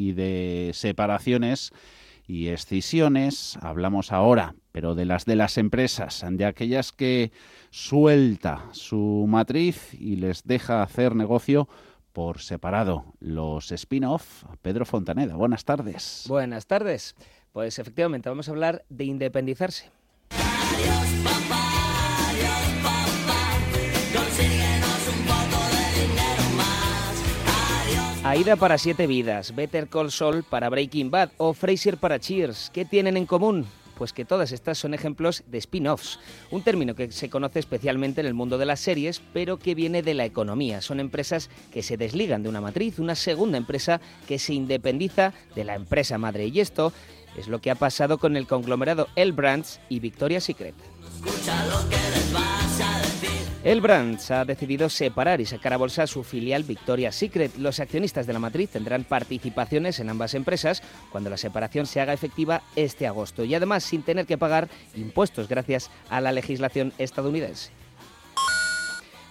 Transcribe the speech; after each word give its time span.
y 0.00 0.12
de 0.12 0.70
separaciones 0.72 1.72
y 2.26 2.48
escisiones, 2.48 3.58
hablamos 3.60 4.12
ahora, 4.12 4.54
pero 4.72 4.94
de 4.94 5.04
las 5.04 5.26
de 5.26 5.36
las 5.36 5.58
empresas, 5.58 6.24
de 6.26 6.44
aquellas 6.46 6.92
que 6.92 7.32
suelta 7.70 8.68
su 8.72 9.26
matriz 9.28 9.92
y 9.94 10.16
les 10.16 10.44
deja 10.44 10.82
hacer 10.82 11.14
negocio 11.14 11.68
por 12.12 12.40
separado. 12.40 13.04
Los 13.20 13.72
spin-off, 13.72 14.44
Pedro 14.62 14.86
Fontaneda, 14.86 15.36
buenas 15.36 15.64
tardes. 15.64 16.24
Buenas 16.28 16.66
tardes. 16.66 17.14
Pues 17.52 17.78
efectivamente, 17.78 18.28
vamos 18.28 18.48
a 18.48 18.52
hablar 18.52 18.84
de 18.88 19.04
independizarse. 19.04 19.90
Aida 28.22 28.56
para 28.56 28.76
Siete 28.76 29.06
Vidas, 29.06 29.54
Better 29.54 29.88
Call 29.88 30.12
Saul 30.12 30.44
para 30.44 30.68
Breaking 30.68 31.10
Bad 31.10 31.30
o 31.38 31.54
Fraser 31.54 31.96
para 31.96 32.20
Cheers. 32.20 32.70
¿Qué 32.70 32.84
tienen 32.84 33.16
en 33.16 33.24
común? 33.24 33.66
Pues 33.96 34.12
que 34.12 34.26
todas 34.26 34.52
estas 34.52 34.76
son 34.76 34.92
ejemplos 34.92 35.42
de 35.46 35.56
spin-offs, 35.56 36.18
un 36.50 36.62
término 36.62 36.94
que 36.94 37.10
se 37.12 37.30
conoce 37.30 37.60
especialmente 37.60 38.20
en 38.20 38.26
el 38.26 38.34
mundo 38.34 38.58
de 38.58 38.66
las 38.66 38.80
series, 38.80 39.22
pero 39.32 39.58
que 39.58 39.74
viene 39.74 40.02
de 40.02 40.12
la 40.12 40.26
economía. 40.26 40.82
Son 40.82 41.00
empresas 41.00 41.48
que 41.72 41.82
se 41.82 41.96
desligan 41.96 42.42
de 42.42 42.50
una 42.50 42.60
matriz, 42.60 42.98
una 42.98 43.14
segunda 43.14 43.56
empresa 43.56 44.02
que 44.28 44.38
se 44.38 44.52
independiza 44.52 45.32
de 45.54 45.64
la 45.64 45.74
empresa 45.74 46.18
madre. 46.18 46.46
Y 46.46 46.60
esto 46.60 46.92
es 47.38 47.48
lo 47.48 47.60
que 47.62 47.70
ha 47.70 47.74
pasado 47.74 48.18
con 48.18 48.36
el 48.36 48.46
conglomerado 48.46 49.08
El 49.16 49.32
Brands 49.32 49.80
y 49.88 49.98
Victoria's 49.98 50.44
Secret. 50.44 50.74
El 53.62 53.82
Brands 53.82 54.30
ha 54.30 54.46
decidido 54.46 54.88
separar 54.88 55.42
y 55.42 55.44
sacar 55.44 55.74
a 55.74 55.76
bolsa 55.76 56.06
su 56.06 56.24
filial 56.24 56.64
Victoria's 56.64 57.14
Secret. 57.14 57.58
Los 57.58 57.78
accionistas 57.78 58.26
de 58.26 58.32
la 58.32 58.38
matriz 58.38 58.70
tendrán 58.70 59.04
participaciones 59.04 60.00
en 60.00 60.08
ambas 60.08 60.32
empresas 60.32 60.82
cuando 61.12 61.28
la 61.28 61.36
separación 61.36 61.84
se 61.84 62.00
haga 62.00 62.14
efectiva 62.14 62.62
este 62.74 63.06
agosto 63.06 63.44
y 63.44 63.54
además 63.54 63.84
sin 63.84 64.02
tener 64.02 64.24
que 64.24 64.38
pagar 64.38 64.70
impuestos 64.96 65.46
gracias 65.46 65.90
a 66.08 66.22
la 66.22 66.32
legislación 66.32 66.94
estadounidense. 66.96 67.79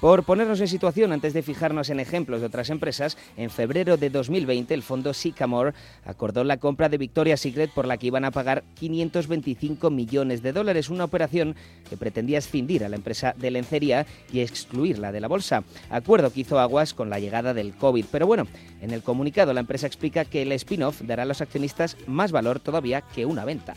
Por 0.00 0.24
ponernos 0.24 0.60
en 0.60 0.68
situación, 0.68 1.12
antes 1.12 1.34
de 1.34 1.42
fijarnos 1.42 1.90
en 1.90 2.00
ejemplos 2.00 2.40
de 2.40 2.46
otras 2.46 2.70
empresas, 2.70 3.18
en 3.36 3.50
febrero 3.50 3.98
de 3.98 4.08
2020 4.08 4.72
el 4.72 4.82
fondo 4.82 5.12
Sycamore 5.12 5.74
acordó 6.06 6.42
la 6.42 6.56
compra 6.56 6.88
de 6.88 6.96
Victoria's 6.96 7.40
Secret 7.40 7.70
por 7.70 7.86
la 7.86 7.98
que 7.98 8.06
iban 8.06 8.24
a 8.24 8.30
pagar 8.30 8.64
525 8.78 9.90
millones 9.90 10.42
de 10.42 10.54
dólares, 10.54 10.88
una 10.88 11.04
operación 11.04 11.54
que 11.88 11.98
pretendía 11.98 12.38
escindir 12.38 12.82
a 12.82 12.88
la 12.88 12.96
empresa 12.96 13.34
de 13.36 13.50
lencería 13.50 14.06
y 14.32 14.40
excluirla 14.40 15.12
de 15.12 15.20
la 15.20 15.28
bolsa. 15.28 15.64
Acuerdo 15.90 16.32
que 16.32 16.40
hizo 16.40 16.58
aguas 16.58 16.94
con 16.94 17.10
la 17.10 17.20
llegada 17.20 17.52
del 17.52 17.74
COVID. 17.74 18.06
Pero 18.10 18.26
bueno, 18.26 18.46
en 18.80 18.92
el 18.92 19.02
comunicado 19.02 19.52
la 19.52 19.60
empresa 19.60 19.86
explica 19.86 20.24
que 20.24 20.42
el 20.42 20.52
spin-off 20.52 21.02
dará 21.02 21.24
a 21.24 21.26
los 21.26 21.42
accionistas 21.42 21.98
más 22.06 22.32
valor 22.32 22.58
todavía 22.58 23.02
que 23.02 23.26
una 23.26 23.44
venta. 23.44 23.74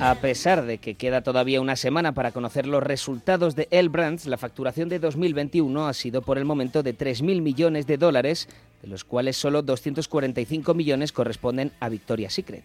A 0.00 0.14
pesar 0.14 0.64
de 0.64 0.78
que 0.78 0.94
queda 0.94 1.22
todavía 1.22 1.60
una 1.60 1.74
semana 1.74 2.12
para 2.12 2.30
conocer 2.30 2.68
los 2.68 2.84
resultados 2.84 3.56
de 3.56 3.66
El 3.72 3.88
Brands, 3.88 4.26
la 4.26 4.38
facturación 4.38 4.88
de 4.88 5.00
2021 5.00 5.88
ha 5.88 5.92
sido 5.92 6.22
por 6.22 6.38
el 6.38 6.44
momento 6.44 6.84
de 6.84 6.96
3.000 6.96 7.42
millones 7.42 7.88
de 7.88 7.98
dólares, 7.98 8.48
de 8.80 8.86
los 8.86 9.02
cuales 9.02 9.36
solo 9.36 9.62
245 9.62 10.72
millones 10.74 11.10
corresponden 11.10 11.72
a 11.80 11.88
Victoria's 11.88 12.32
Secret. 12.32 12.62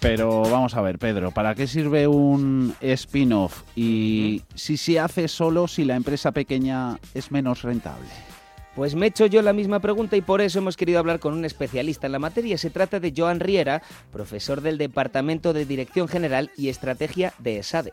Pero 0.00 0.42
vamos 0.42 0.74
a 0.74 0.80
ver, 0.80 0.98
Pedro, 0.98 1.30
¿para 1.30 1.54
qué 1.54 1.66
sirve 1.66 2.06
un 2.08 2.74
spin-off? 2.80 3.64
Y 3.76 4.42
si 4.54 4.78
se 4.78 4.98
hace 4.98 5.28
solo 5.28 5.68
si 5.68 5.84
la 5.84 5.96
empresa 5.96 6.32
pequeña 6.32 6.98
es 7.12 7.30
menos 7.30 7.62
rentable. 7.62 8.08
Pues 8.74 8.96
me 8.96 9.06
he 9.06 9.08
hecho 9.08 9.26
yo 9.26 9.40
la 9.40 9.52
misma 9.52 9.78
pregunta 9.78 10.16
y 10.16 10.20
por 10.20 10.40
eso 10.40 10.58
hemos 10.58 10.76
querido 10.76 10.98
hablar 10.98 11.20
con 11.20 11.32
un 11.32 11.44
especialista 11.44 12.06
en 12.06 12.12
la 12.12 12.18
materia. 12.18 12.58
Se 12.58 12.70
trata 12.70 12.98
de 12.98 13.12
Joan 13.16 13.38
Riera, 13.38 13.82
profesor 14.12 14.60
del 14.60 14.78
Departamento 14.78 15.52
de 15.52 15.64
Dirección 15.64 16.08
General 16.08 16.50
y 16.56 16.68
Estrategia 16.68 17.32
de 17.38 17.58
ESADE. 17.58 17.92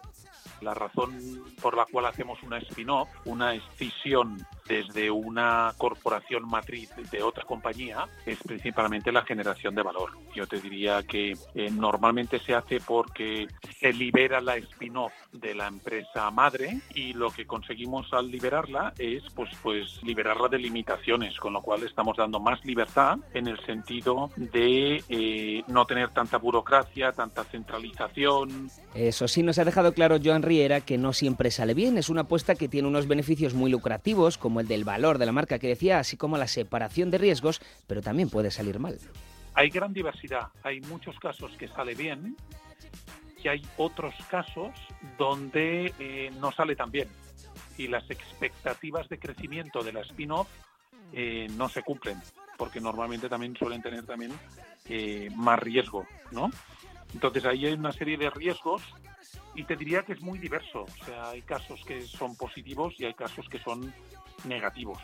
La 0.61 0.73
razón 0.73 1.17
por 1.61 1.75
la 1.75 1.85
cual 1.85 2.05
hacemos 2.05 2.41
una 2.43 2.57
spin-off, 2.59 3.09
una 3.25 3.53
escisión 3.53 4.37
desde 4.67 5.11
una 5.11 5.73
corporación 5.77 6.47
matriz 6.47 6.89
de 7.11 7.23
otra 7.23 7.43
compañía, 7.43 8.07
es 8.25 8.37
principalmente 8.43 9.11
la 9.11 9.23
generación 9.23 9.75
de 9.75 9.81
valor. 9.81 10.11
Yo 10.33 10.47
te 10.47 10.61
diría 10.61 11.03
que 11.03 11.33
eh, 11.55 11.69
normalmente 11.71 12.39
se 12.39 12.53
hace 12.53 12.79
porque 12.79 13.47
se 13.79 13.91
libera 13.91 14.39
la 14.39 14.55
spin-off 14.57 15.13
de 15.31 15.55
la 15.55 15.67
empresa 15.67 16.29
madre 16.31 16.79
y 16.93 17.13
lo 17.13 17.31
que 17.31 17.45
conseguimos 17.45 18.13
al 18.13 18.29
liberarla 18.29 18.93
es 18.97 19.23
pues, 19.35 19.49
pues 19.61 20.01
liberarla 20.03 20.47
de 20.47 20.59
limitaciones, 20.59 21.37
con 21.37 21.53
lo 21.53 21.61
cual 21.61 21.83
estamos 21.83 22.15
dando 22.17 22.39
más 22.39 22.63
libertad 22.63 23.17
en 23.33 23.47
el 23.47 23.59
sentido 23.65 24.29
de 24.37 25.03
eh, 25.09 25.60
no 25.71 25.85
tener 25.85 26.09
tanta 26.09 26.37
burocracia, 26.37 27.11
tanta 27.11 27.43
centralización. 27.43 28.69
Eso 28.93 29.27
sí 29.27 29.43
nos 29.43 29.57
ha 29.59 29.65
dejado 29.65 29.93
claro 29.93 30.17
Joan 30.23 30.43
Riera 30.43 30.81
que 30.81 30.97
no 30.97 31.13
siempre 31.13 31.51
sale 31.51 31.73
bien. 31.73 31.97
Es 31.97 32.09
una 32.09 32.21
apuesta 32.21 32.55
que 32.55 32.67
tiene 32.67 32.87
unos 32.87 33.07
beneficios 33.07 33.53
muy 33.53 33.71
lucrativos, 33.71 34.37
como 34.37 34.59
el 34.59 34.67
del 34.67 34.83
valor 34.83 35.17
de 35.17 35.25
la 35.25 35.31
marca 35.31 35.59
que 35.59 35.67
decía, 35.67 35.99
así 35.99 36.17
como 36.17 36.37
la 36.37 36.47
separación 36.47 37.11
de 37.11 37.17
riesgos, 37.17 37.61
pero 37.87 38.01
también 38.01 38.29
puede 38.29 38.51
salir 38.51 38.79
mal. 38.79 38.97
Hay 39.53 39.69
gran 39.69 39.93
diversidad. 39.93 40.47
Hay 40.63 40.81
muchos 40.81 41.19
casos 41.19 41.51
que 41.57 41.67
sale 41.67 41.95
bien 41.95 42.35
y 43.43 43.47
hay 43.47 43.61
otros 43.77 44.13
casos 44.29 44.71
donde 45.17 45.93
eh, 45.99 46.31
no 46.39 46.51
sale 46.51 46.75
tan 46.75 46.91
bien. 46.91 47.09
Y 47.77 47.87
las 47.87 48.09
expectativas 48.09 49.09
de 49.09 49.17
crecimiento 49.17 49.83
de 49.83 49.93
la 49.93 50.01
spin-off 50.01 50.47
eh, 51.13 51.47
no 51.57 51.67
se 51.67 51.81
cumplen, 51.81 52.21
porque 52.57 52.79
normalmente 52.79 53.27
también 53.27 53.55
suelen 53.55 53.81
tener 53.81 54.05
también 54.05 54.31
eh, 54.85 55.29
más 55.35 55.59
riesgo, 55.59 56.05
¿no? 56.31 56.49
Entonces 57.13 57.45
ahí 57.45 57.65
hay 57.65 57.73
una 57.73 57.91
serie 57.91 58.17
de 58.17 58.29
riesgos 58.29 58.81
y 59.55 59.63
te 59.63 59.75
diría 59.75 60.03
que 60.03 60.13
es 60.13 60.21
muy 60.21 60.39
diverso. 60.39 60.83
O 60.83 61.05
sea, 61.05 61.29
hay 61.29 61.41
casos 61.41 61.81
que 61.85 62.01
son 62.01 62.35
positivos 62.35 62.93
y 62.97 63.05
hay 63.05 63.13
casos 63.13 63.47
que 63.49 63.59
son 63.59 63.93
negativos. 64.45 64.99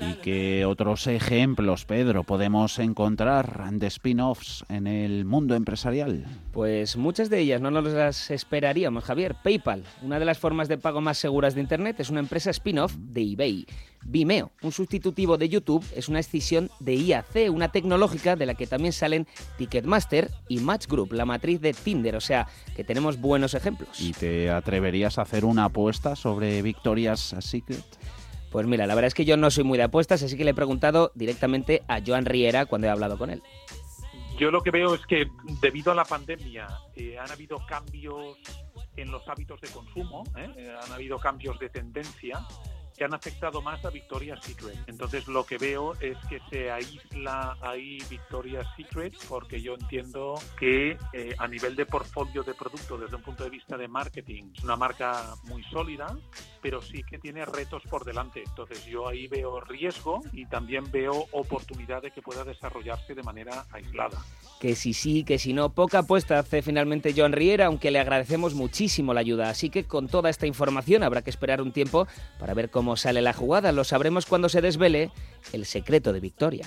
¿Y 0.00 0.14
qué 0.22 0.64
otros 0.64 1.06
ejemplos, 1.06 1.84
Pedro, 1.84 2.24
podemos 2.24 2.78
encontrar 2.78 3.70
de 3.72 3.86
spin-offs 3.86 4.64
en 4.68 4.86
el 4.86 5.24
mundo 5.24 5.54
empresarial? 5.54 6.24
Pues 6.52 6.96
muchas 6.96 7.28
de 7.28 7.40
ellas 7.40 7.60
no 7.60 7.70
nos 7.70 7.84
las 7.84 8.30
esperaríamos, 8.30 9.04
Javier. 9.04 9.36
PayPal, 9.42 9.84
una 10.02 10.18
de 10.18 10.24
las 10.24 10.38
formas 10.38 10.68
de 10.68 10.78
pago 10.78 11.00
más 11.00 11.18
seguras 11.18 11.54
de 11.54 11.60
Internet, 11.60 12.00
es 12.00 12.10
una 12.10 12.20
empresa 12.20 12.50
spin-off 12.50 12.94
de 12.96 13.32
eBay. 13.32 13.66
Vimeo, 14.02 14.50
un 14.62 14.72
sustitutivo 14.72 15.36
de 15.36 15.50
YouTube, 15.50 15.84
es 15.94 16.08
una 16.08 16.20
escisión 16.20 16.70
de 16.80 16.94
IAC, 16.94 17.50
una 17.52 17.70
tecnológica 17.70 18.36
de 18.36 18.46
la 18.46 18.54
que 18.54 18.66
también 18.66 18.92
salen 18.92 19.26
Ticketmaster 19.58 20.30
y 20.48 20.60
Match 20.60 20.86
Group, 20.86 21.12
la 21.12 21.26
matriz 21.26 21.60
de 21.60 21.74
Tinder, 21.74 22.16
o 22.16 22.20
sea 22.20 22.48
que 22.74 22.84
tenemos 22.84 23.20
buenos 23.20 23.52
ejemplos. 23.52 24.00
¿Y 24.00 24.12
te 24.12 24.50
atreverías 24.50 25.18
a 25.18 25.22
hacer 25.22 25.44
una 25.44 25.66
apuesta 25.66 26.16
sobre 26.16 26.62
Victoria's 26.62 27.36
Secret? 27.40 27.84
Pues 28.50 28.66
mira, 28.66 28.86
la 28.86 28.94
verdad 28.94 29.08
es 29.08 29.14
que 29.14 29.24
yo 29.24 29.36
no 29.36 29.50
soy 29.50 29.64
muy 29.64 29.78
de 29.78 29.84
apuestas, 29.84 30.22
así 30.22 30.36
que 30.36 30.44
le 30.44 30.50
he 30.50 30.54
preguntado 30.54 31.12
directamente 31.14 31.82
a 31.88 32.00
Joan 32.04 32.26
Riera 32.26 32.66
cuando 32.66 32.88
he 32.88 32.90
hablado 32.90 33.16
con 33.16 33.30
él. 33.30 33.42
Yo 34.38 34.50
lo 34.50 34.62
que 34.62 34.70
veo 34.70 34.94
es 34.94 35.06
que 35.06 35.28
debido 35.60 35.92
a 35.92 35.94
la 35.94 36.04
pandemia 36.04 36.66
eh, 36.96 37.16
han 37.18 37.30
habido 37.30 37.58
cambios 37.66 38.38
en 38.96 39.10
los 39.10 39.26
hábitos 39.28 39.60
de 39.60 39.68
consumo, 39.68 40.24
¿eh? 40.36 40.74
han 40.82 40.92
habido 40.92 41.18
cambios 41.18 41.58
de 41.58 41.68
tendencia 41.68 42.40
que 43.00 43.04
han 43.04 43.14
afectado 43.14 43.62
más 43.62 43.82
a 43.86 43.88
Victoria's 43.88 44.44
Secret. 44.44 44.76
Entonces 44.86 45.26
lo 45.26 45.44
que 45.44 45.56
veo 45.56 45.94
es 46.00 46.18
que 46.28 46.38
se 46.50 46.70
aísla 46.70 47.56
ahí 47.62 47.96
Victoria's 48.10 48.66
Secret 48.76 49.14
porque 49.26 49.62
yo 49.62 49.72
entiendo 49.72 50.34
que 50.58 50.98
eh, 51.14 51.34
a 51.38 51.48
nivel 51.48 51.76
de 51.76 51.86
portfolio 51.86 52.42
de 52.42 52.52
producto 52.52 52.98
desde 52.98 53.16
un 53.16 53.22
punto 53.22 53.44
de 53.44 53.48
vista 53.48 53.78
de 53.78 53.88
marketing 53.88 54.52
es 54.54 54.62
una 54.64 54.76
marca 54.76 55.34
muy 55.44 55.62
sólida, 55.64 56.14
pero 56.60 56.82
sí 56.82 57.02
que 57.02 57.18
tiene 57.18 57.44
retos 57.44 57.82
por 57.88 58.04
delante. 58.04 58.42
Entonces 58.46 58.84
yo 58.86 59.08
ahí 59.08 59.26
veo 59.28 59.60
riesgo 59.60 60.20
y 60.32 60.46
también 60.46 60.90
veo 60.90 61.26
oportunidad 61.32 62.02
de 62.02 62.10
que 62.10 62.22
pueda 62.22 62.44
desarrollarse 62.44 63.14
de 63.14 63.22
manera 63.22 63.66
aislada. 63.72 64.18
Que 64.60 64.74
si 64.74 64.92
sí, 64.92 65.24
que 65.24 65.38
si 65.38 65.52
no, 65.52 65.70
poca 65.70 66.00
apuesta 66.00 66.38
hace 66.38 66.62
finalmente 66.62 67.14
Joan 67.16 67.32
Riera, 67.32 67.66
aunque 67.66 67.90
le 67.90 67.98
agradecemos 67.98 68.54
muchísimo 68.54 69.14
la 69.14 69.20
ayuda. 69.20 69.48
Así 69.48 69.70
que 69.70 69.84
con 69.84 70.08
toda 70.08 70.30
esta 70.30 70.46
información 70.46 71.02
habrá 71.02 71.22
que 71.22 71.30
esperar 71.30 71.62
un 71.62 71.72
tiempo 71.72 72.06
para 72.38 72.54
ver 72.54 72.70
cómo 72.70 72.96
sale 72.96 73.22
la 73.22 73.32
jugada. 73.32 73.72
Lo 73.72 73.84
sabremos 73.84 74.26
cuando 74.26 74.48
se 74.48 74.60
desvele 74.60 75.10
el 75.52 75.64
secreto 75.64 76.12
de 76.12 76.20
Victoria. 76.20 76.66